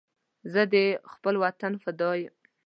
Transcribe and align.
زه 0.53 0.61
د 0.73 0.75
خپل 1.11 1.35
وطن 1.43 1.73
فدا 1.83 2.09
یم 2.21 2.35